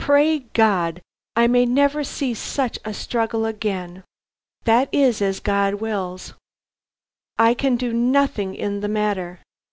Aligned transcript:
Pray 0.00 0.40
God! 0.52 1.00
I 1.36 1.46
may 1.46 1.64
never 1.64 2.02
see 2.02 2.34
such 2.34 2.76
a 2.84 2.92
struggle 2.92 3.46
again. 3.46 4.02
"That 4.64 4.88
is 4.90 5.22
as 5.22 5.38
God 5.38 5.74
wills. 5.74 6.34
I 7.38 7.54
can 7.54 7.76
do 7.76 7.92
nothing 7.92 8.56
in 8.56 8.80
the 8.80 8.88
matter." 8.88 9.38